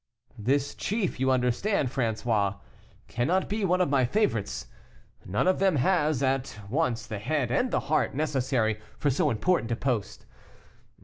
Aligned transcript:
"This 0.39 0.73
chief, 0.73 1.19
you 1.19 1.29
understand, 1.29 1.89
François, 1.89 2.59
cannot 3.07 3.47
be 3.47 3.63
one 3.63 3.81
of 3.81 3.89
my 3.91 4.03
favorites; 4.03 4.65
none 5.27 5.47
of 5.47 5.59
them 5.59 5.75
has 5.75 6.23
at 6.23 6.59
once 6.71 7.05
the 7.05 7.19
head 7.19 7.51
and 7.51 7.69
the 7.69 7.81
heart 7.81 8.15
necessary 8.15 8.79
for 8.97 9.11
so 9.11 9.29
important 9.29 9.69
a 9.71 9.75
post. 9.75 10.25